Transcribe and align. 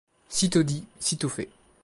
Sitôt 0.29 0.63
dit, 0.63 0.87
sitôt 0.99 1.29
fait. 1.29 1.51